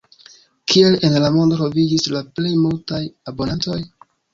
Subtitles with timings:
[0.73, 3.83] Kie en la mondo troviĝis la plej multaj abonantoj?